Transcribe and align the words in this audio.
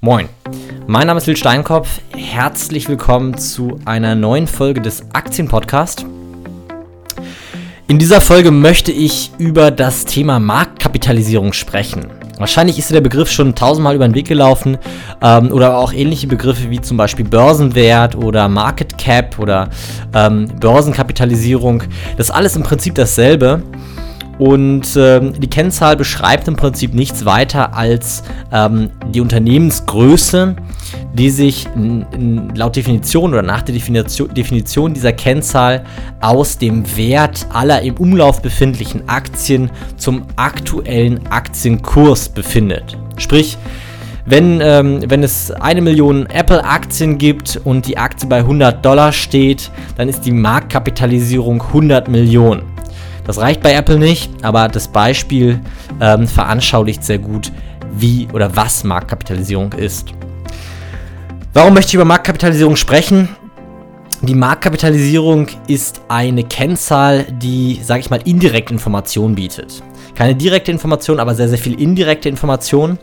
Moin, 0.00 0.28
mein 0.86 1.08
Name 1.08 1.18
ist 1.18 1.26
Will 1.26 1.36
Steinkopf. 1.36 2.00
Herzlich 2.16 2.88
willkommen 2.88 3.36
zu 3.36 3.80
einer 3.84 4.14
neuen 4.14 4.46
Folge 4.46 4.80
des 4.80 5.02
Aktienpodcast. 5.12 6.06
In 7.88 7.98
dieser 7.98 8.20
Folge 8.20 8.52
möchte 8.52 8.92
ich 8.92 9.32
über 9.38 9.72
das 9.72 10.04
Thema 10.04 10.38
Marktkapitalisierung 10.38 11.52
sprechen. 11.52 12.06
Wahrscheinlich 12.38 12.78
ist 12.78 12.92
der 12.92 13.00
Begriff 13.00 13.28
schon 13.28 13.56
tausendmal 13.56 13.96
über 13.96 14.06
den 14.06 14.14
Weg 14.14 14.28
gelaufen 14.28 14.78
ähm, 15.20 15.50
oder 15.50 15.76
auch 15.76 15.92
ähnliche 15.92 16.28
Begriffe 16.28 16.70
wie 16.70 16.80
zum 16.80 16.96
Beispiel 16.96 17.24
Börsenwert 17.24 18.14
oder 18.14 18.48
Market 18.48 18.98
Cap 18.98 19.36
oder 19.40 19.68
ähm, 20.14 20.46
Börsenkapitalisierung. 20.60 21.82
Das 22.16 22.28
ist 22.28 22.34
alles 22.36 22.54
im 22.54 22.62
Prinzip 22.62 22.94
dasselbe. 22.94 23.64
Und 24.38 24.96
ähm, 24.96 25.32
die 25.38 25.50
Kennzahl 25.50 25.96
beschreibt 25.96 26.46
im 26.46 26.56
Prinzip 26.56 26.94
nichts 26.94 27.24
weiter 27.24 27.74
als 27.74 28.22
ähm, 28.52 28.90
die 29.12 29.20
Unternehmensgröße, 29.20 30.54
die 31.12 31.30
sich 31.30 31.66
in, 31.74 32.06
in, 32.12 32.54
laut 32.54 32.76
Definition 32.76 33.32
oder 33.32 33.42
nach 33.42 33.62
der 33.62 33.74
Definition, 33.74 34.32
Definition 34.32 34.94
dieser 34.94 35.12
Kennzahl 35.12 35.84
aus 36.20 36.56
dem 36.56 36.96
Wert 36.96 37.46
aller 37.52 37.82
im 37.82 37.96
Umlauf 37.96 38.40
befindlichen 38.40 39.08
Aktien 39.08 39.70
zum 39.96 40.22
aktuellen 40.36 41.26
Aktienkurs 41.30 42.28
befindet. 42.28 42.96
Sprich, 43.16 43.58
wenn, 44.30 44.60
ähm, 44.62 45.00
wenn 45.08 45.22
es 45.22 45.50
eine 45.50 45.80
Million 45.80 46.26
Apple-Aktien 46.26 47.16
gibt 47.16 47.60
und 47.64 47.86
die 47.86 47.96
Aktie 47.96 48.28
bei 48.28 48.38
100 48.38 48.84
Dollar 48.84 49.10
steht, 49.10 49.70
dann 49.96 50.08
ist 50.08 50.26
die 50.26 50.32
Marktkapitalisierung 50.32 51.62
100 51.62 52.08
Millionen. 52.08 52.62
Das 53.28 53.36
reicht 53.36 53.60
bei 53.60 53.74
Apple 53.74 53.98
nicht, 53.98 54.30
aber 54.40 54.68
das 54.68 54.88
Beispiel 54.88 55.60
ähm, 56.00 56.26
veranschaulicht 56.26 57.04
sehr 57.04 57.18
gut, 57.18 57.52
wie 57.92 58.26
oder 58.32 58.56
was 58.56 58.84
Marktkapitalisierung 58.84 59.74
ist. 59.74 60.08
Warum 61.52 61.74
möchte 61.74 61.90
ich 61.90 61.94
über 61.96 62.06
Marktkapitalisierung 62.06 62.76
sprechen? 62.76 63.28
Die 64.22 64.34
Marktkapitalisierung 64.34 65.48
ist 65.66 66.00
eine 66.08 66.42
Kennzahl, 66.42 67.24
die, 67.24 67.78
sage 67.82 68.00
ich 68.00 68.08
mal, 68.08 68.20
indirekte 68.24 68.72
Informationen 68.72 69.34
bietet. 69.34 69.82
Keine 70.14 70.34
direkte 70.34 70.72
Information, 70.72 71.20
aber 71.20 71.34
sehr, 71.34 71.50
sehr 71.50 71.58
viel 71.58 71.78
indirekte 71.78 72.30
Information 72.30 72.98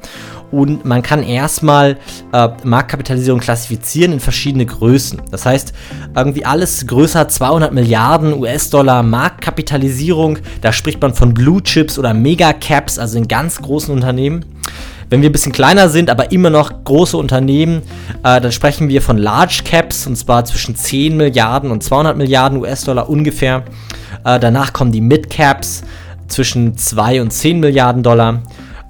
und 0.51 0.85
man 0.85 1.01
kann 1.01 1.23
erstmal 1.23 1.97
äh, 2.31 2.49
Marktkapitalisierung 2.63 3.39
klassifizieren 3.39 4.13
in 4.13 4.19
verschiedene 4.19 4.65
Größen. 4.65 5.21
Das 5.31 5.45
heißt, 5.45 5.73
irgendwie 6.15 6.45
alles 6.45 6.85
größer 6.87 7.27
200 7.27 7.73
Milliarden 7.73 8.33
US-Dollar 8.33 9.03
Marktkapitalisierung, 9.03 10.39
da 10.61 10.71
spricht 10.71 11.01
man 11.01 11.13
von 11.13 11.33
Blue 11.33 11.61
Chips 11.61 11.99
oder 11.99 12.13
Megacaps, 12.13 12.99
also 12.99 13.17
in 13.17 13.27
ganz 13.27 13.61
großen 13.61 13.93
Unternehmen. 13.93 14.45
Wenn 15.09 15.21
wir 15.21 15.29
ein 15.29 15.33
bisschen 15.33 15.51
kleiner 15.51 15.89
sind, 15.89 16.09
aber 16.09 16.31
immer 16.31 16.49
noch 16.49 16.83
große 16.83 17.15
Unternehmen, 17.15 17.83
äh, 18.23 18.41
dann 18.41 18.51
sprechen 18.51 18.89
wir 18.89 19.01
von 19.01 19.17
Large 19.17 19.61
Caps 19.63 20.07
und 20.07 20.15
zwar 20.15 20.45
zwischen 20.45 20.75
10 20.75 21.15
Milliarden 21.15 21.69
und 21.69 21.83
200 21.83 22.17
Milliarden 22.17 22.57
US-Dollar 22.59 23.07
ungefähr. 23.07 23.63
Äh, 24.23 24.39
danach 24.39 24.73
kommen 24.73 24.91
die 24.91 25.01
Mid 25.01 25.29
Caps 25.29 25.83
zwischen 26.27 26.75
2 26.75 27.21
und 27.21 27.31
10 27.31 27.59
Milliarden 27.59 28.01
Dollar. 28.01 28.41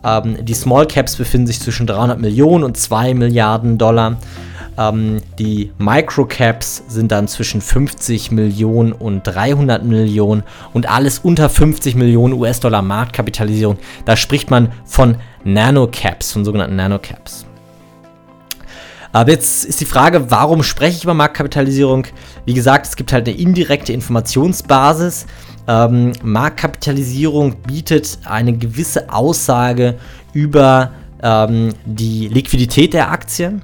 Ähm, 0.06 0.38
die 0.46 0.54
Small 0.54 0.86
Caps 0.86 1.16
befinden 1.16 1.48
sich 1.48 1.60
zwischen 1.60 1.88
300 1.88 2.20
Millionen 2.20 2.64
und 2.64 2.78
2 2.78 3.16
Milliarden 3.16 3.78
Dollar. 3.78 4.18
Ähm, 4.78 5.22
die 5.40 5.72
Microcaps 5.78 6.84
sind 6.88 7.12
dann 7.12 7.28
zwischen 7.28 7.62
50 7.62 8.32
Millionen 8.32 8.92
und 8.92 9.24
300 9.24 9.84
Millionen 9.84 10.44
und 10.74 10.88
alles 10.90 11.20
unter 11.20 11.50
50 11.50 11.96
Millionen 11.96 12.34
US-Dollar 12.34 12.82
Marktkapitalisierung. 12.82 13.78
Da 14.06 14.16
spricht 14.16 14.52
man 14.52 14.72
von 14.86 15.16
Nanocaps, 15.44 16.32
von 16.32 16.46
sogenannten 16.46 16.76
Nanocaps. 16.76 17.46
Aber 19.14 19.32
jetzt 19.32 19.64
ist 19.64 19.80
die 19.80 19.86
Frage, 19.86 20.30
warum 20.30 20.62
spreche 20.62 20.98
ich 20.98 21.04
über 21.06 21.14
Marktkapitalisierung? 21.14 22.06
Wie 22.44 22.54
gesagt, 22.54 22.86
es 22.86 22.98
gibt 22.98 23.14
halt 23.14 23.30
eine 23.30 23.38
indirekte 23.38 23.94
Informationsbasis. 23.94 25.26
Ähm, 25.68 26.14
Marktkapitalisierung 26.24 27.56
bietet 27.68 28.20
eine 28.26 28.54
gewisse 28.58 29.12
Aussage 29.12 29.96
über 30.34 30.92
ähm, 31.24 31.74
die 31.86 32.28
Liquidität 32.28 32.94
der 32.94 33.12
Aktien. 33.12 33.62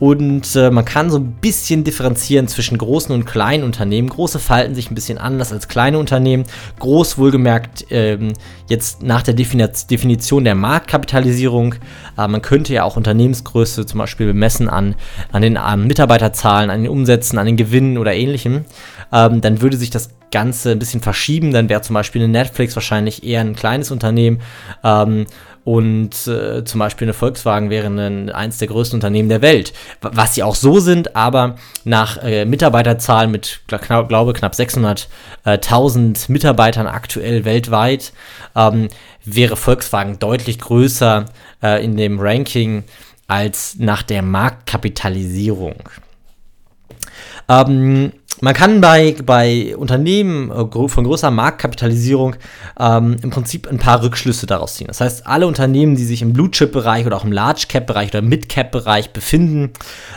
Und 0.00 0.56
äh, 0.56 0.70
man 0.70 0.84
kann 0.84 1.10
so 1.10 1.18
ein 1.18 1.32
bisschen 1.40 1.84
differenzieren 1.84 2.48
zwischen 2.48 2.78
großen 2.78 3.14
und 3.14 3.24
kleinen 3.24 3.64
Unternehmen. 3.64 4.08
Große 4.08 4.38
falten 4.38 4.74
sich 4.74 4.90
ein 4.90 4.94
bisschen 4.94 5.18
anders 5.18 5.52
als 5.52 5.68
kleine 5.68 5.98
Unternehmen. 5.98 6.44
Groß 6.78 7.18
wohlgemerkt 7.18 7.86
ähm, 7.90 8.32
jetzt 8.68 9.02
nach 9.02 9.22
der 9.22 9.34
Definition 9.34 10.44
der 10.44 10.54
Marktkapitalisierung. 10.54 11.76
Äh, 12.18 12.28
man 12.28 12.42
könnte 12.42 12.72
ja 12.72 12.84
auch 12.84 12.96
Unternehmensgröße 12.96 13.86
zum 13.86 13.98
Beispiel 13.98 14.26
bemessen 14.26 14.68
an, 14.68 14.94
an 15.32 15.42
den 15.42 15.56
an 15.56 15.86
Mitarbeiterzahlen, 15.86 16.70
an 16.70 16.82
den 16.82 16.90
Umsätzen, 16.90 17.38
an 17.38 17.46
den 17.46 17.56
Gewinnen 17.56 17.98
oder 17.98 18.14
ähnlichem. 18.14 18.64
Ähm, 19.12 19.40
dann 19.40 19.60
würde 19.62 19.76
sich 19.76 19.90
das 19.90 20.10
Ganze 20.30 20.72
ein 20.72 20.80
bisschen 20.80 21.00
verschieben. 21.00 21.52
Dann 21.52 21.68
wäre 21.68 21.82
zum 21.82 21.94
Beispiel 21.94 22.22
eine 22.22 22.32
Netflix 22.32 22.74
wahrscheinlich 22.74 23.22
eher 23.24 23.40
ein 23.40 23.54
kleines 23.54 23.90
Unternehmen. 23.90 24.40
Ähm, 24.82 25.26
und 25.64 26.26
äh, 26.26 26.62
zum 26.64 26.78
Beispiel 26.78 27.06
eine 27.06 27.14
Volkswagen 27.14 27.70
wäre 27.70 27.86
ein, 27.86 28.30
eins 28.30 28.58
der 28.58 28.68
größten 28.68 28.98
Unternehmen 28.98 29.30
der 29.30 29.40
Welt. 29.40 29.72
Was 30.02 30.34
sie 30.34 30.42
auch 30.42 30.54
so 30.54 30.78
sind, 30.78 31.16
aber 31.16 31.56
nach 31.84 32.22
äh, 32.22 32.44
Mitarbeiterzahlen 32.44 33.30
mit, 33.30 33.60
glaub, 33.66 34.08
glaube 34.08 34.34
knapp 34.34 34.52
600.000 34.52 36.30
Mitarbeitern 36.30 36.86
aktuell 36.86 37.46
weltweit, 37.46 38.12
ähm, 38.54 38.88
wäre 39.24 39.56
Volkswagen 39.56 40.18
deutlich 40.18 40.58
größer 40.58 41.24
äh, 41.62 41.82
in 41.82 41.96
dem 41.96 42.20
Ranking 42.20 42.84
als 43.26 43.76
nach 43.78 44.02
der 44.02 44.20
Marktkapitalisierung. 44.20 45.76
Ähm, 47.48 48.12
man 48.44 48.52
kann 48.52 48.82
bei, 48.82 49.16
bei 49.24 49.74
Unternehmen 49.74 50.50
äh, 50.50 50.88
von 50.88 51.04
großer 51.04 51.30
Marktkapitalisierung 51.30 52.36
ähm, 52.78 53.16
im 53.22 53.30
Prinzip 53.30 53.66
ein 53.66 53.78
paar 53.78 54.02
Rückschlüsse 54.02 54.46
daraus 54.46 54.74
ziehen. 54.74 54.86
Das 54.86 55.00
heißt, 55.00 55.26
alle 55.26 55.46
Unternehmen, 55.46 55.96
die 55.96 56.04
sich 56.04 56.20
im 56.20 56.34
Blue-Chip-Bereich 56.34 57.06
oder 57.06 57.16
auch 57.16 57.24
im 57.24 57.32
Large-Cap-Bereich 57.32 58.10
oder 58.10 58.20
Mid-Cap-Bereich 58.20 59.14
befinden, 59.14 59.72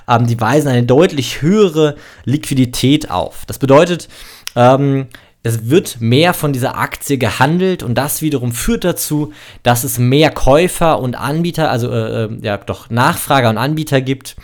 ähm, 0.09 0.27
die 0.27 0.39
weisen 0.39 0.67
eine 0.67 0.83
deutlich 0.83 1.41
höhere 1.41 1.95
Liquidität 2.25 3.09
auf. 3.09 3.45
Das 3.47 3.59
bedeutet, 3.59 4.09
ähm, 4.57 5.07
es 5.43 5.69
wird 5.69 6.01
mehr 6.01 6.33
von 6.33 6.51
dieser 6.51 6.77
Aktie 6.77 7.17
gehandelt 7.17 7.81
und 7.81 7.95
das 7.95 8.21
wiederum 8.21 8.51
führt 8.51 8.83
dazu, 8.83 9.31
dass 9.63 9.85
es 9.85 9.99
mehr 9.99 10.31
Käufer 10.31 10.99
und 10.99 11.15
Anbieter, 11.15 11.71
also 11.71 11.89
äh, 11.89 12.25
äh 12.25 12.37
ja 12.41 12.57
doch 12.57 12.89
Nachfrager 12.89 13.49
und 13.49 13.57
Anbieter 13.57 14.01
gibt 14.01 14.35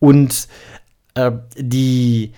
und 0.00 0.48
äh, 1.14 1.30
die 1.56 2.32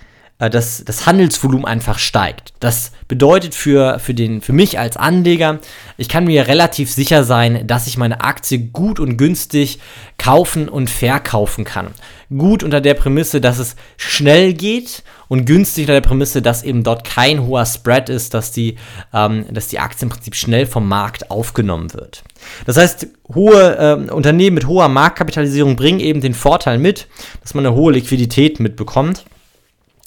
das, 0.50 0.82
das 0.84 1.06
Handelsvolumen 1.06 1.66
einfach 1.66 1.98
steigt. 1.98 2.52
Das 2.60 2.92
bedeutet 3.08 3.54
für, 3.54 3.98
für, 3.98 4.14
den, 4.14 4.40
für 4.40 4.52
mich 4.52 4.78
als 4.78 4.96
Anleger, 4.96 5.58
ich 5.98 6.08
kann 6.08 6.24
mir 6.24 6.48
relativ 6.48 6.90
sicher 6.90 7.24
sein, 7.24 7.66
dass 7.66 7.86
ich 7.86 7.98
meine 7.98 8.22
Aktie 8.22 8.58
gut 8.58 8.98
und 8.98 9.16
günstig 9.16 9.78
kaufen 10.18 10.68
und 10.68 10.90
verkaufen 10.90 11.64
kann. 11.64 11.88
Gut 12.30 12.62
unter 12.62 12.80
der 12.80 12.94
Prämisse, 12.94 13.40
dass 13.40 13.58
es 13.58 13.76
schnell 13.96 14.54
geht 14.54 15.02
und 15.28 15.44
günstig 15.44 15.84
unter 15.84 15.94
der 15.94 16.08
Prämisse, 16.08 16.42
dass 16.42 16.62
eben 16.62 16.82
dort 16.82 17.04
kein 17.04 17.46
hoher 17.46 17.66
Spread 17.66 18.08
ist, 18.08 18.34
dass 18.34 18.52
die, 18.52 18.76
ähm, 19.12 19.44
dass 19.50 19.68
die 19.68 19.78
Aktie 19.78 20.06
im 20.06 20.10
Prinzip 20.10 20.34
schnell 20.34 20.66
vom 20.66 20.88
Markt 20.88 21.30
aufgenommen 21.30 21.92
wird. 21.94 22.22
Das 22.66 22.76
heißt, 22.76 23.06
hohe 23.34 23.76
äh, 23.76 24.10
Unternehmen 24.10 24.54
mit 24.54 24.66
hoher 24.66 24.88
Marktkapitalisierung 24.88 25.76
bringen 25.76 26.00
eben 26.00 26.20
den 26.20 26.34
Vorteil 26.34 26.78
mit, 26.78 27.06
dass 27.42 27.54
man 27.54 27.66
eine 27.66 27.74
hohe 27.74 27.92
Liquidität 27.92 28.60
mitbekommt. 28.60 29.24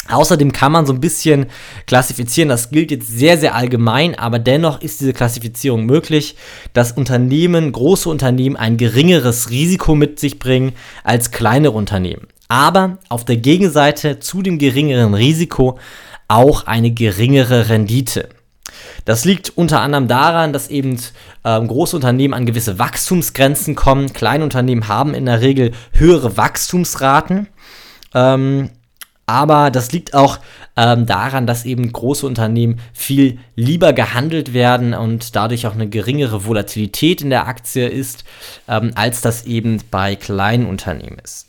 Außerdem 0.08 0.52
kann 0.52 0.72
man 0.72 0.86
so 0.86 0.94
ein 0.94 1.00
bisschen 1.00 1.48
klassifizieren, 1.88 2.50
das 2.50 2.70
gilt 2.70 2.92
jetzt 2.92 3.08
sehr, 3.08 3.40
sehr 3.40 3.56
allgemein, 3.56 4.14
aber 4.14 4.38
dennoch 4.38 4.82
ist 4.82 5.02
diese 5.02 5.14
Klassifizierung 5.14 5.86
möglich, 5.86 6.36
dass 6.74 6.92
Unternehmen, 6.92 7.72
große 7.72 8.08
Unternehmen 8.08 8.56
ein 8.56 8.78
geringeres 8.78 9.50
Risiko 9.50 9.96
mit 9.96 10.20
sich 10.20 10.38
bringen 10.38 10.74
als 11.04 11.32
kleinere 11.32 11.74
Unternehmen. 11.74 12.28
Aber 12.48 13.00
auf 13.10 13.26
der 13.26 13.38
Gegenseite 13.38 14.20
zu 14.20 14.44
dem 14.44 14.60
geringeren 14.60 15.16
Risiko 15.16 15.80
auch 16.28 16.68
eine 16.68 16.92
geringere 16.92 17.70
Rendite. 17.70 18.30
Das 19.06 19.26
liegt 19.26 19.58
unter 19.58 19.82
anderem 19.82 20.08
daran, 20.08 20.54
dass 20.54 20.68
eben 20.68 21.00
ähm, 21.44 21.68
große 21.68 21.96
Unternehmen 21.96 22.34
an 22.34 22.46
gewisse 22.46 22.78
Wachstumsgrenzen 22.78 23.76
kommen. 23.76 24.14
Kleine 24.14 24.44
Unternehmen 24.44 24.88
haben 24.88 25.14
in 25.14 25.26
der 25.26 25.42
Regel 25.42 25.72
höhere 25.94 26.38
Wachstumsraten. 26.38 27.48
Ähm, 28.14 28.70
aber 29.26 29.72
das 29.72 29.92
liegt 29.92 30.14
auch 30.14 30.40
ähm, 30.76 31.06
daran, 31.06 31.48
dass 31.48 31.66
eben 31.66 31.92
große 31.92 32.26
Unternehmen 32.26 32.80
viel 32.94 33.40
lieber 33.56 33.94
gehandelt 33.94 34.54
werden 34.54 34.94
und 34.94 35.36
dadurch 35.36 35.66
auch 35.68 35.74
eine 35.74 35.90
geringere 35.90 36.46
Volatilität 36.46 37.22
in 37.22 37.30
der 37.30 37.48
Aktie 37.48 37.88
ist, 37.88 38.24
ähm, 38.68 38.92
als 38.96 39.22
das 39.22 39.46
eben 39.46 39.82
bei 39.90 40.16
kleinen 40.16 40.68
Unternehmen 40.68 41.18
ist. 41.24 41.48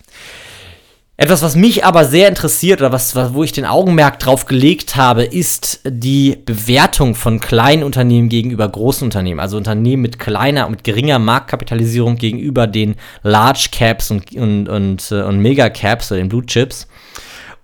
Etwas, 1.18 1.40
was 1.40 1.56
mich 1.56 1.82
aber 1.82 2.04
sehr 2.04 2.28
interessiert 2.28 2.82
oder 2.82 2.92
was, 2.92 3.16
wo 3.32 3.42
ich 3.42 3.52
den 3.52 3.64
Augenmerk 3.64 4.18
drauf 4.18 4.44
gelegt 4.44 4.96
habe, 4.96 5.24
ist 5.24 5.80
die 5.86 6.36
Bewertung 6.44 7.14
von 7.14 7.40
kleinen 7.40 7.84
Unternehmen 7.84 8.28
gegenüber 8.28 8.68
großen 8.68 9.06
Unternehmen. 9.06 9.40
Also 9.40 9.56
Unternehmen 9.56 10.02
mit 10.02 10.18
kleiner 10.18 10.66
und 10.66 10.84
geringer 10.84 11.18
Marktkapitalisierung 11.18 12.16
gegenüber 12.16 12.66
den 12.66 12.96
Large 13.22 13.68
Caps 13.72 14.10
und, 14.10 14.30
und, 14.36 14.68
und, 14.68 15.10
äh, 15.10 15.22
und 15.22 15.38
Mega 15.38 15.70
Caps 15.70 16.12
oder 16.12 16.20
den 16.20 16.28
Blue 16.28 16.44
Chips. 16.44 16.86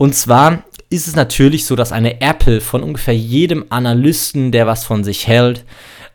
Und 0.03 0.17
zwar 0.17 0.65
ist 0.91 1.07
es 1.07 1.15
natürlich 1.15 1.65
so, 1.65 1.77
dass 1.77 1.93
eine 1.93 2.21
Apple 2.21 2.61
von 2.61 2.83
ungefähr 2.83 3.15
jedem 3.15 3.67
Analysten, 3.69 4.51
der 4.51 4.67
was 4.67 4.85
von 4.85 5.05
sich 5.05 5.29
hält, 5.29 5.65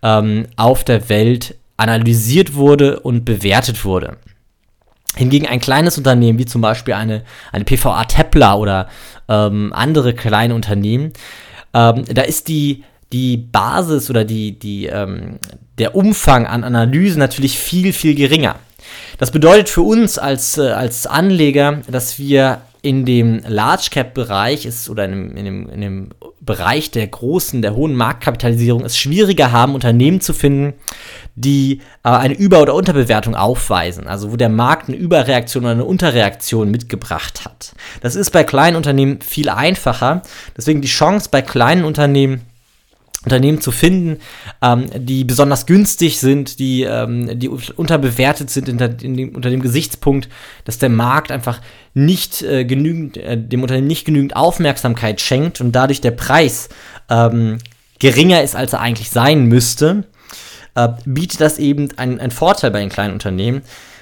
ähm, 0.04 0.48
auf 0.58 0.84
der 0.84 1.08
Welt 1.08 1.56
analysiert 1.78 2.56
wurde 2.56 3.00
und 3.00 3.24
bewertet 3.24 3.86
wurde. 3.86 4.18
Hingegen 5.16 5.48
ein 5.48 5.62
kleines 5.62 5.98
Unternehmen, 5.98 6.38
wie 6.38 6.46
zum 6.46 6.60
Beispiel 6.60 6.96
eine, 6.96 7.24
eine 7.54 7.64
PVA 7.64 8.04
Tepler 8.04 8.60
oder 8.60 8.90
ähm, 9.30 9.72
andere 9.72 10.14
kleine 10.14 10.54
Unternehmen, 10.54 11.14
ähm, 11.74 12.04
da 12.14 12.24
ist 12.24 12.50
die, 12.50 12.84
die 13.14 13.38
Basis 13.38 14.10
oder 14.10 14.26
die, 14.26 14.60
die, 14.60 14.88
ähm, 14.88 15.40
der 15.78 15.96
Umfang 15.96 16.46
an 16.46 16.66
Analysen 16.66 17.20
natürlich 17.20 17.58
viel, 17.58 17.94
viel 17.94 18.16
geringer. 18.16 18.58
Das 19.18 19.32
bedeutet 19.32 19.70
für 19.70 19.84
uns 19.84 20.18
als, 20.18 20.58
äh, 20.58 20.72
als 20.72 21.08
Anleger, 21.08 21.84
dass 21.88 22.20
wir 22.20 22.64
in 22.82 23.06
dem 23.06 23.42
Large 23.48 23.88
Cap 23.92 24.14
Bereich 24.14 24.66
ist 24.66 24.90
oder 24.90 25.06
in 25.06 25.12
dem, 25.12 25.38
in, 25.38 25.46
dem, 25.46 25.70
in 25.70 25.82
dem 25.82 26.10
Bereich 26.40 26.92
der 26.92 27.08
großen, 27.08 27.62
der 27.62 27.76
hohen 27.76 27.96
Marktkapitalisierung 27.96 28.86
es 28.86 28.98
schwieriger 28.98 29.52
haben, 29.52 29.76
Unternehmen 29.76 30.22
zu 30.22 30.34
finden, 30.34 30.74
die 31.36 31.82
äh, 32.04 32.10
eine 32.10 32.36
Über- 32.36 32.62
oder 32.62 32.74
Unterbewertung 32.74 33.36
aufweisen, 33.36 34.08
also 34.08 34.32
wo 34.32 34.38
der 34.38 34.50
Markt 34.50 34.88
eine 34.88 34.98
Überreaktion 34.98 35.66
oder 35.66 35.74
eine 35.74 35.86
Unterreaktion 35.86 36.72
mitgebracht 36.72 37.46
hat. 37.46 37.74
Das 38.02 38.16
ist 38.16 38.32
bei 38.32 38.44
kleinen 38.44 38.78
Unternehmen 38.78 39.22
viel 39.22 39.50
einfacher. 39.50 40.22
Deswegen 40.56 40.82
die 40.82 40.88
Chance 40.88 41.30
bei 41.32 41.42
kleinen 41.42 41.84
Unternehmen 41.84 42.42
Unternehmen 43.24 43.62
zu 43.62 43.72
finden, 43.72 44.20
ähm, 44.62 44.90
die 44.96 45.24
besonders 45.24 45.66
günstig 45.66 46.20
sind, 46.20 46.60
die, 46.60 46.84
ähm, 46.84 47.40
die 47.40 47.50
unterbewertet 47.50 48.50
sind 48.50 48.70
in 48.70 48.78
der, 48.78 49.02
in 49.02 49.18
dem, 49.18 49.36
unter 49.36 49.50
dem 49.50 49.62
Gesichtspunkt, 49.62 50.30
dass 50.66 50.78
der 50.78 50.90
Markt 50.90 51.32
einfach 51.32 51.60
nicht 51.94 52.42
äh, 52.44 52.64
genügend, 52.64 53.18
äh, 53.18 53.38
dem 53.38 53.64
Unternehmen 53.64 53.88
nicht 53.88 54.06
genügend 54.06 54.36
Aufmerksamkeit 54.36 55.20
schenkt 55.20 55.62
und 55.62 55.72
dadurch 55.72 56.00
der 56.00 56.12
Preis 56.12 56.70
ähm, 57.10 57.58
geringer 58.00 58.44
ist, 58.44 58.56
als 58.56 58.74
er 58.74 58.82
eigentlich 58.82 59.10
sein 59.10 59.46
müsste, 59.46 60.04
äh, 60.76 60.90
bietet 61.06 61.42
das 61.42 61.58
eben 61.58 61.90
einen 61.98 62.32
Vorteil 62.32 62.72
bei 62.72 62.80
den 62.80 62.90
kleinen 62.90 63.14
Unternehmen, 63.14 63.62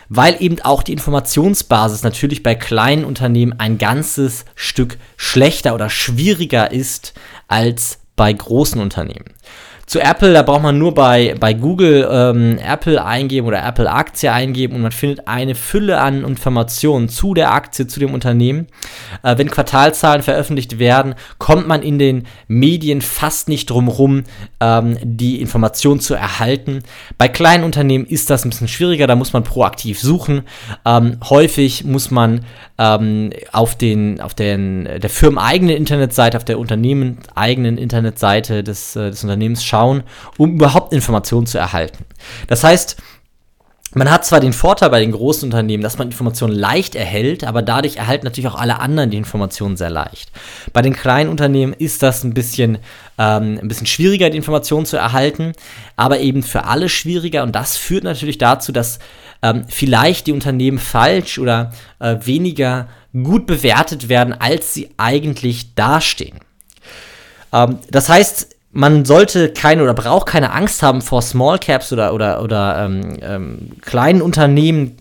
weil 0.09 0.35
eben 0.39 0.61
auch 0.61 0.83
die 0.83 0.91
Informationsbasis 0.91 2.03
natürlich 2.03 2.43
bei 2.43 2.53
kleinen 2.53 3.05
Unternehmen 3.05 3.59
ein 3.59 3.77
ganzes 3.77 4.45
Stück 4.55 4.97
schlechter 5.15 5.73
oder 5.73 5.89
schwieriger 5.89 6.71
ist 6.71 7.13
als 7.47 7.99
bei 8.15 8.31
großen 8.31 8.81
Unternehmen. 8.81 9.25
Zu 9.85 9.99
Apple, 9.99 10.33
da 10.33 10.41
braucht 10.41 10.63
man 10.63 10.79
nur 10.79 10.95
bei, 10.95 11.35
bei 11.39 11.53
Google 11.53 12.07
ähm, 12.11 12.57
Apple 12.57 13.05
eingeben 13.05 13.45
oder 13.45 13.63
Apple 13.63 13.91
Aktie 13.91 14.31
eingeben 14.31 14.75
und 14.75 14.81
man 14.81 14.91
findet 14.91 15.27
eine 15.27 15.53
Fülle 15.53 15.99
an 16.01 16.23
Informationen 16.23 17.07
zu 17.07 17.35
der 17.35 17.53
Aktie, 17.53 17.85
zu 17.85 17.99
dem 17.99 18.11
Unternehmen. 18.15 18.65
Äh, 19.21 19.37
wenn 19.37 19.51
Quartalzahlen 19.51 20.23
veröffentlicht 20.23 20.79
werden, 20.79 21.13
kommt 21.37 21.67
man 21.67 21.83
in 21.83 21.99
den 21.99 22.25
Medien 22.47 23.01
fast 23.01 23.47
nicht 23.47 23.69
drum 23.69 23.87
rum, 23.87 24.23
ähm, 24.59 24.97
die 25.03 25.39
Informationen 25.39 25.99
zu 25.99 26.15
erhalten. 26.15 26.79
Bei 27.19 27.27
kleinen 27.27 27.63
Unternehmen 27.63 28.07
ist 28.07 28.31
das 28.31 28.43
ein 28.43 28.49
bisschen 28.49 28.67
schwieriger, 28.67 29.05
da 29.05 29.15
muss 29.15 29.33
man 29.33 29.43
proaktiv 29.43 29.99
suchen. 29.99 30.41
Ähm, 30.83 31.19
häufig 31.29 31.83
muss 31.83 32.09
man 32.09 32.43
ähm, 32.77 33.31
auf, 33.51 33.75
den, 33.75 34.19
auf 34.19 34.33
den, 34.33 34.85
der 34.85 35.09
firmeneigenen 35.09 35.75
Internetseite, 35.75 36.37
auf 36.37 36.45
der 36.45 36.59
unternehmenseigenen 36.59 37.77
Internetseite 37.77 38.63
des, 38.63 38.95
äh, 38.95 39.11
des 39.11 39.23
Unternehmens 39.23 39.63
schauen 39.63 40.03
um 40.37 40.53
überhaupt 40.53 40.93
Informationen 40.93 41.47
zu 41.47 41.57
erhalten. 41.57 42.05
Das 42.47 42.63
heißt, 42.63 42.97
man 43.93 44.11
hat 44.11 44.25
zwar 44.25 44.41
den 44.41 44.51
Vorteil 44.51 44.89
bei 44.89 44.99
den 44.99 45.13
großen 45.13 45.47
Unternehmen, 45.47 45.81
dass 45.81 45.97
man 45.97 46.07
Informationen 46.07 46.53
leicht 46.53 46.95
erhält, 46.95 47.45
aber 47.45 47.61
dadurch 47.61 47.95
erhalten 47.95 48.25
natürlich 48.25 48.49
auch 48.49 48.59
alle 48.59 48.79
anderen 48.79 49.09
die 49.09 49.17
Informationen 49.17 49.77
sehr 49.77 49.89
leicht. 49.89 50.33
Bei 50.73 50.81
den 50.81 50.93
kleinen 50.93 51.29
Unternehmen 51.29 51.71
ist 51.71 52.03
das 52.03 52.25
ein 52.25 52.33
bisschen, 52.33 52.79
ähm, 53.17 53.57
ein 53.61 53.69
bisschen 53.69 53.87
schwieriger, 53.87 54.29
die 54.29 54.37
Informationen 54.37 54.85
zu 54.85 54.97
erhalten, 54.97 55.53
aber 55.95 56.19
eben 56.19 56.43
für 56.43 56.65
alle 56.65 56.89
schwieriger 56.89 57.43
und 57.43 57.55
das 57.55 57.77
führt 57.77 58.03
natürlich 58.03 58.37
dazu, 58.37 58.73
dass 58.73 58.99
ähm, 59.45 59.65
vielleicht 59.67 60.25
die 60.25 60.31
Unternehmen 60.31 60.79
falsch 60.79 61.37
oder 61.37 61.71
äh, 61.99 62.15
weniger 62.23 62.87
gut 63.13 63.45
bewertet 63.45 64.09
werden, 64.09 64.33
als 64.33 64.73
sie 64.73 64.89
eigentlich 64.97 65.75
dastehen. 65.75 66.39
Ähm, 67.53 67.77
das 67.91 68.09
heißt, 68.09 68.55
man 68.71 69.05
sollte 69.05 69.53
keine 69.53 69.83
oder 69.83 69.93
braucht 69.93 70.27
keine 70.27 70.51
Angst 70.51 70.81
haben 70.81 71.01
vor 71.01 71.21
Small 71.21 71.59
Caps 71.59 71.93
oder, 71.93 72.13
oder, 72.13 72.41
oder 72.41 72.85
ähm, 72.85 73.17
ähm, 73.21 73.71
kleinen 73.81 74.21
Unternehmen. 74.21 74.97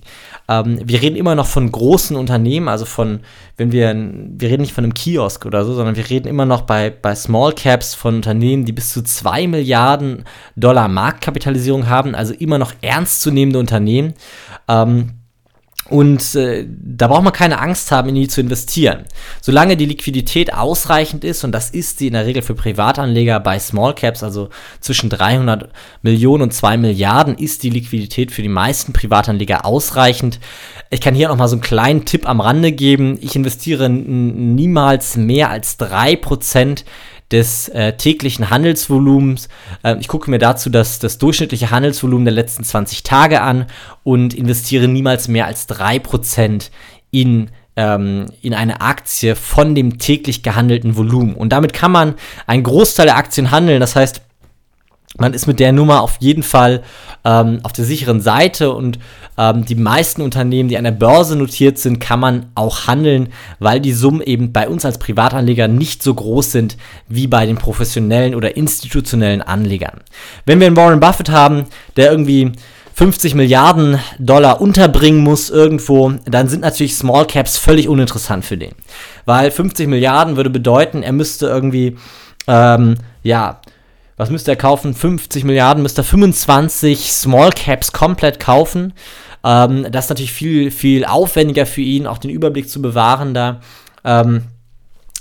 Ähm, 0.49 0.79
wir 0.85 1.00
reden 1.00 1.17
immer 1.17 1.35
noch 1.35 1.46
von 1.46 1.70
großen 1.70 2.17
Unternehmen, 2.17 2.69
also 2.69 2.85
von, 2.85 3.20
wenn 3.56 3.73
wir, 3.73 3.94
wir 3.94 4.50
reden 4.50 4.62
nicht 4.62 4.75
von 4.75 4.85
einem 4.85 4.94
Kiosk 4.94 5.46
oder 5.46 5.64
so, 5.64 5.75
sondern 5.75 5.96
wir 5.96 6.08
reden 6.08 6.29
immer 6.29 6.44
noch 6.44 6.62
bei, 6.62 6.91
bei 6.91 7.14
Small 7.14 7.52
Caps 7.52 7.94
von 7.94 8.17
Unternehmen, 8.17 8.64
die 8.64 8.73
bis 8.73 8.91
zu 8.91 9.02
2 9.02 9.46
Milliarden 9.49 10.25
Dollar 10.56 10.88
Marktkapitalisierung 10.88 11.88
haben, 11.88 12.14
also 12.14 12.35
immer 12.35 12.58
noch 12.58 12.73
ernstzunehmende 12.82 13.58
Unternehmen. 13.58 14.14
Ähm, 14.69 15.23
und 15.90 16.34
äh, 16.34 16.66
da 16.66 17.08
braucht 17.08 17.25
man 17.25 17.32
keine 17.32 17.60
Angst 17.60 17.90
haben, 17.90 18.08
in 18.08 18.14
die 18.14 18.28
zu 18.28 18.40
investieren. 18.40 19.04
Solange 19.42 19.76
die 19.76 19.84
Liquidität 19.84 20.54
ausreichend 20.54 21.25
ist, 21.25 21.44
und 21.44 21.52
das 21.52 21.69
ist 21.69 21.98
sie 21.98 22.06
in 22.06 22.14
der 22.14 22.25
Regel 22.25 22.40
für 22.40 22.54
Privatanleger 22.54 23.38
bei 23.38 23.58
Small 23.58 23.94
Caps, 23.94 24.22
also 24.22 24.48
zwischen 24.81 25.10
300 25.10 25.69
Millionen 26.00 26.44
und 26.44 26.54
2 26.54 26.78
Milliarden, 26.78 27.36
ist 27.36 27.62
die 27.62 27.70
Liquidität 27.70 28.32
für 28.32 28.40
die 28.40 28.48
meisten 28.48 28.94
Privatanleger 28.94 29.66
ausreichend. 29.66 30.40
Ich 30.88 31.02
kann 31.02 31.14
hier 31.14 31.28
noch 31.28 31.36
mal 31.36 31.48
so 31.48 31.56
einen 31.56 31.62
kleinen 31.62 32.06
Tipp 32.06 32.26
am 32.26 32.40
Rande 32.40 32.72
geben. 32.72 33.19
Ich 33.20 33.36
investiere 33.36 33.90
niemals 33.90 35.16
mehr 35.16 35.50
als 35.50 35.78
3% 35.78 36.84
des 37.34 37.69
äh, 37.70 37.94
täglichen 37.94 38.48
Handelsvolumens. 38.48 39.48
Äh, 39.82 39.96
ich 39.98 40.06
gucke 40.06 40.31
mir 40.31 40.38
dazu 40.38 40.70
das, 40.70 41.00
das 41.00 41.19
durchschnittliche 41.19 41.72
Handelsvolumen 41.72 42.25
der 42.25 42.32
letzten 42.32 42.62
20 42.62 43.02
Tage 43.02 43.42
an 43.42 43.66
und 44.04 44.34
investiere 44.34 44.86
niemals 44.86 45.26
mehr 45.26 45.46
als 45.46 45.69
3% 45.69 46.70
in 47.10 47.50
ähm, 47.76 48.26
in 48.40 48.54
eine 48.54 48.81
Aktie 48.81 49.34
von 49.34 49.75
dem 49.75 49.98
täglich 49.98 50.44
gehandelten 50.44 50.96
Volumen. 50.96 51.34
Und 51.34 51.50
damit 51.50 51.72
kann 51.72 51.90
man 51.90 52.14
einen 52.46 52.62
Großteil 52.62 53.06
der 53.06 53.16
Aktien 53.16 53.50
handeln. 53.50 53.81
Das 53.81 53.96
heißt, 53.96 54.22
man 55.19 55.32
ist 55.32 55.46
mit 55.46 55.61
der 55.61 55.72
Nummer 55.72 56.02
auf 56.02 56.16
jeden 56.20 56.43
Fall 56.43 56.82
ähm, 57.25 57.61
auf 57.62 57.72
der 57.72 57.84
sicheren 57.84 58.20
Seite 58.20 58.72
und 58.72 58.99
ähm, 59.38 59.64
die 59.64 59.75
meisten 59.75 60.22
Unternehmen, 60.22 60.69
die 60.69 60.76
an 60.76 60.84
der 60.84 60.90
Börse 60.90 61.37
notiert 61.37 61.78
sind, 61.78 62.00
kann 62.00 62.20
man 62.20 62.46
auch 62.55 62.87
handeln, 62.87 63.28
weil 63.58 63.81
die 63.81 63.93
Summen 63.93 64.20
eben 64.20 64.53
bei 64.53 64.69
uns 64.69 64.84
als 64.84 64.98
Privatanleger 64.98 65.69
nicht 65.69 66.03
so 66.03 66.15
groß 66.15 66.53
sind 66.53 66.77
wie 67.08 67.27
bei 67.27 67.46
den 67.46 67.56
professionellen 67.56 68.34
oder 68.34 68.56
institutionellen 68.56 69.43
Anlegern. 69.43 70.00
Wenn 70.46 70.60
wir 70.60 70.67
einen 70.67 70.77
Warren 70.77 71.00
Buffett 71.00 71.31
haben, 71.31 71.65
der 71.96 72.10
irgendwie 72.10 72.53
50 72.94 73.34
Milliarden 73.34 73.98
Dollar 74.20 74.60
unterbringen 74.60 75.20
muss 75.20 75.50
irgendwo, 75.50 76.12
dann 76.27 76.48
sind 76.48 76.60
natürlich 76.60 76.94
Small 76.94 77.27
Caps 77.27 77.58
völlig 77.58 77.88
uninteressant 77.88 78.44
für 78.44 78.56
den. 78.56 78.72
Weil 79.24 79.50
50 79.50 79.88
Milliarden 79.88 80.36
würde 80.36 80.50
bedeuten, 80.50 81.03
er 81.03 81.12
müsste 81.12 81.46
irgendwie, 81.46 81.96
ähm, 82.46 82.96
ja, 83.24 83.60
was 84.16 84.30
müsste 84.30 84.52
er 84.52 84.56
kaufen? 84.56 84.94
50 84.94 85.44
Milliarden, 85.44 85.82
müsste 85.82 86.02
er 86.02 86.04
25 86.04 87.12
Small 87.12 87.50
Caps 87.50 87.92
komplett 87.92 88.40
kaufen. 88.40 88.92
Ähm, 89.44 89.86
das 89.90 90.06
ist 90.06 90.10
natürlich 90.10 90.32
viel, 90.32 90.70
viel 90.70 91.04
aufwendiger 91.04 91.66
für 91.66 91.82
ihn, 91.82 92.06
auch 92.06 92.18
den 92.18 92.30
Überblick 92.30 92.68
zu 92.68 92.80
bewahren 92.80 93.34
da. 93.34 93.60
Ähm, 94.04 94.44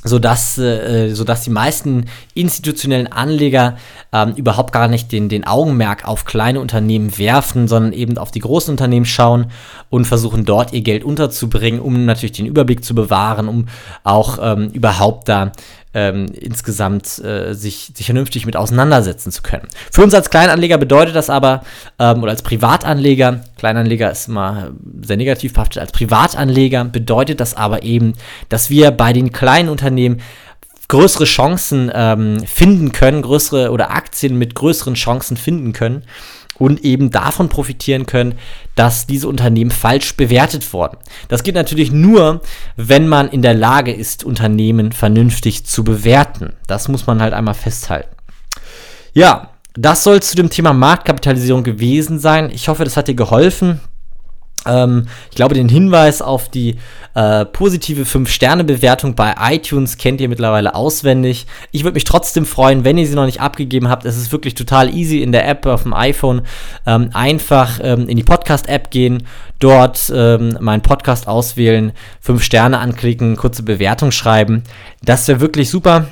sodass, 0.04 0.58
äh, 0.58 1.14
sodass 1.14 1.44
die 1.44 1.50
meisten 1.50 2.06
institutionellen 2.34 3.12
Anleger 3.12 3.78
ähm, 4.12 4.34
überhaupt 4.36 4.74
gar 4.74 4.88
nicht 4.88 5.12
den, 5.12 5.30
den 5.30 5.48
Augenmerk 5.48 6.06
auf 6.06 6.26
kleine 6.26 6.60
Unternehmen 6.60 7.18
werfen, 7.18 7.68
sondern 7.68 7.94
eben 7.94 8.18
auf 8.18 8.32
die 8.32 8.42
großen 8.42 8.72
Unternehmen 8.72 9.06
schauen 9.06 9.48
und 9.90 10.06
versuchen 10.06 10.46
dort 10.46 10.74
ihr 10.74 10.82
Geld 10.82 11.04
unterzubringen, 11.04 11.80
um 11.80 12.06
natürlich 12.06 12.34
den 12.34 12.46
Überblick 12.46 12.84
zu 12.84 12.96
bewahren, 12.96 13.48
um 13.48 13.68
auch 14.04 14.40
ähm, 14.42 14.72
überhaupt 14.72 15.30
da 15.30 15.54
ähm, 15.94 16.26
insgesamt 16.34 17.20
äh, 17.24 17.54
sich, 17.54 17.92
sich 17.96 18.06
vernünftig 18.06 18.46
mit 18.46 18.56
auseinandersetzen 18.56 19.32
zu 19.32 19.42
können. 19.42 19.68
Für 19.92 20.04
uns 20.04 20.14
als 20.14 20.30
Kleinanleger 20.30 20.78
bedeutet 20.78 21.16
das 21.16 21.30
aber, 21.30 21.64
ähm, 22.00 22.24
oder 22.24 22.32
als 22.32 22.42
Privatanleger, 22.42 23.42
Kleinanleger 23.58 24.12
ist 24.12 24.28
immer 24.28 24.72
sehr 25.02 25.18
negativ 25.18 25.54
behaftet, 25.54 25.82
als 25.82 25.92
Privatanleger 25.92 26.86
bedeutet 26.86 27.40
das 27.40 27.56
aber 27.56 27.84
eben, 27.84 28.14
dass 28.50 28.70
wir 28.70 28.92
bei 28.92 29.14
den 29.14 29.32
kleinen 29.32 29.70
Unternehmen 29.70 30.22
größere 30.88 31.26
Chancen 31.26 31.92
ähm, 31.94 32.40
finden 32.46 32.92
können, 32.92 33.22
größere 33.22 33.72
oder 33.72 33.92
Aktien 33.92 34.38
mit 34.38 34.54
größeren 34.56 34.96
Chancen 34.96 35.38
finden 35.38 35.74
können 35.74 36.04
und 36.64 36.86
eben 36.86 37.12
davon 37.12 37.50
profitieren 37.50 38.06
können, 38.06 38.36
dass 38.76 39.06
diese 39.06 39.28
Unternehmen 39.28 39.70
falsch 39.70 40.16
bewertet 40.16 40.72
wurden. 40.72 40.98
Das 41.28 41.44
geht 41.44 41.56
natürlich 41.56 41.92
nur, 41.92 42.40
wenn 42.78 43.10
man 43.10 43.28
in 43.28 43.42
der 43.42 43.54
Lage 43.54 43.92
ist, 43.92 44.24
Unternehmen 44.24 44.94
vernünftig 44.94 45.66
zu 45.66 45.84
bewerten. 45.84 46.54
Das 46.66 46.88
muss 46.88 47.06
man 47.06 47.22
halt 47.22 47.34
einmal 47.34 47.54
festhalten. 47.54 48.16
Ja, 49.12 49.50
das 49.74 50.06
soll 50.06 50.24
zu 50.24 50.38
dem 50.38 50.50
Thema 50.50 50.72
Marktkapitalisierung 50.72 51.66
gewesen 51.66 52.18
sein. 52.18 52.50
Ich 52.50 52.70
hoffe, 52.70 52.86
das 52.86 52.96
hat 52.96 53.10
dir 53.10 53.16
geholfen. 53.16 53.82
Ähm, 54.66 55.08
ich 55.30 55.36
glaube, 55.36 55.56
den 55.56 55.70
Hinweis 55.70 56.22
auf 56.22 56.50
die 56.50 56.78
äh, 57.16 57.46
positive 57.46 58.04
5-Sterne-Bewertung 58.04 59.16
bei 59.16 59.36
iTunes 59.40 59.98
kennt 59.98 60.22
ihr 60.22 60.30
mittlerweile 60.30 60.76
auswendig. 60.76 61.46
Ich 61.72 61.84
würde 61.84 61.96
mich 61.96 62.06
trotzdem 62.06 62.46
freuen, 62.46 62.84
wenn 62.84 62.98
ihr 62.98 63.08
sie 63.08 63.16
noch 63.16 63.26
nicht 63.26 63.42
abgegeben 63.42 63.90
habt. 63.90 64.06
Es 64.06 64.18
ist 64.18 64.32
wirklich 64.32 64.56
total 64.56 64.94
easy 64.94 65.22
in 65.22 65.32
der 65.32 65.48
App 65.48 65.66
auf 65.66 65.84
dem 65.84 65.94
iPhone. 65.94 66.42
Ähm, 66.86 67.10
einfach 67.14 67.80
ähm, 67.82 68.08
in 68.08 68.18
die 68.18 68.24
Podcast-App 68.24 68.90
gehen, 68.90 69.28
dort 69.60 70.12
ähm, 70.16 70.58
meinen 70.60 70.82
Podcast 70.82 71.28
auswählen, 71.28 71.92
5 72.22 72.44
Sterne 72.44 72.80
anklicken, 72.80 73.36
kurze 73.36 73.64
Bewertung 73.64 74.12
schreiben. 74.12 74.64
Das 75.04 75.28
wäre 75.28 75.40
wirklich 75.40 75.70
super. 75.70 76.08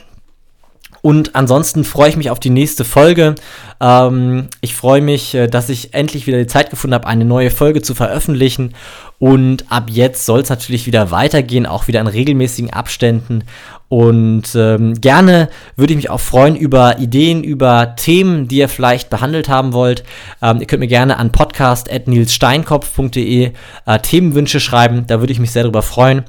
Und 1.02 1.36
ansonsten 1.36 1.84
freue 1.84 2.10
ich 2.10 2.18
mich 2.18 2.30
auf 2.30 2.40
die 2.40 2.52
nächste 2.52 2.86
Folge. 2.86 3.36
Ähm, 3.80 4.48
ich 4.62 4.76
freue 4.76 5.02
mich, 5.02 5.34
äh, 5.34 5.48
dass 5.48 5.70
ich 5.70 5.94
endlich 5.94 6.28
wieder 6.28 6.38
die 6.38 6.48
Zeit 6.48 6.70
gefunden 6.70 6.94
habe, 6.94 7.08
eine 7.08 7.26
neue 7.26 7.50
Folge 7.50 7.82
zu 7.82 7.96
veröffentlichen. 7.96 8.74
Und 9.18 9.72
ab 9.72 9.86
jetzt 9.90 10.26
soll 10.26 10.42
es 10.42 10.50
natürlich 10.50 10.86
wieder 10.88 11.12
weitergehen, 11.12 11.66
auch 11.66 11.88
wieder 11.88 12.02
in 12.02 12.08
regelmäßigen 12.08 12.72
Abständen. 12.72 13.44
Und 13.88 14.56
ähm, 14.56 15.00
gerne 15.02 15.50
würde 15.76 15.94
ich 15.94 15.98
mich 15.98 16.10
auch 16.10 16.20
freuen 16.20 16.56
über 16.56 16.98
Ideen, 17.00 17.44
über 17.44 17.96
Themen, 17.98 18.48
die 18.48 18.58
ihr 18.58 18.70
vielleicht 18.70 19.10
behandelt 19.10 19.50
haben 19.50 19.74
wollt. 19.74 20.04
Ähm, 20.42 20.62
ihr 20.62 20.66
könnt 20.66 20.80
mir 20.80 20.88
gerne 20.88 21.18
an 21.18 21.32
podcast.nilssteinkopf.de 21.32 23.52
äh, 23.86 24.00
Themenwünsche 24.00 24.60
schreiben. 24.60 25.06
Da 25.08 25.20
würde 25.20 25.34
ich 25.34 25.40
mich 25.40 25.52
sehr 25.52 25.64
darüber 25.64 25.82
freuen. 25.82 26.24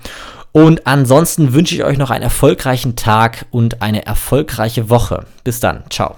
Und 0.52 0.86
ansonsten 0.86 1.54
wünsche 1.54 1.74
ich 1.74 1.84
euch 1.84 1.98
noch 1.98 2.10
einen 2.10 2.22
erfolgreichen 2.22 2.94
Tag 2.94 3.46
und 3.50 3.80
eine 3.80 4.04
erfolgreiche 4.04 4.90
Woche. 4.90 5.24
Bis 5.44 5.60
dann. 5.60 5.82
Ciao. 5.88 6.16